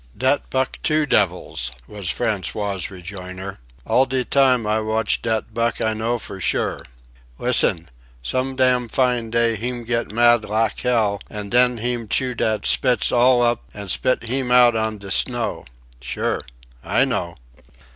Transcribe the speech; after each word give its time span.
"Dat 0.17 0.49
Buck 0.49 0.79
two 0.81 1.05
devils," 1.05 1.71
was 1.87 2.07
François's 2.07 2.89
rejoinder. 2.89 3.59
"All 3.85 4.07
de 4.07 4.25
tam 4.25 4.65
I 4.65 4.79
watch 4.81 5.21
dat 5.21 5.53
Buck 5.53 5.79
I 5.79 5.93
know 5.93 6.17
for 6.17 6.41
sure. 6.41 6.83
Lissen: 7.37 7.87
some 8.23 8.55
dam 8.55 8.87
fine 8.87 9.29
day 9.29 9.55
heem 9.57 9.83
get 9.83 10.11
mad 10.11 10.43
lak 10.43 10.79
hell 10.79 11.21
an' 11.29 11.49
den 11.49 11.77
heem 11.77 12.07
chew 12.07 12.33
dat 12.33 12.65
Spitz 12.65 13.11
all 13.11 13.43
up 13.43 13.61
an' 13.75 13.89
spit 13.89 14.23
heem 14.23 14.49
out 14.49 14.75
on 14.75 14.97
de 14.97 15.11
snow. 15.11 15.65
Sure. 16.01 16.41
I 16.83 17.05
know." 17.05 17.35